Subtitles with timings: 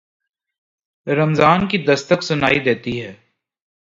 [1.07, 3.13] رمضان کی دستک سنائی دیتی ہے۔